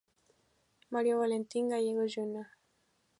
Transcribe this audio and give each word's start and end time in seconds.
Mario 0.89 1.19
Valentin 1.19 1.69
Gallegos, 1.69 2.11
Jr. 2.15 2.47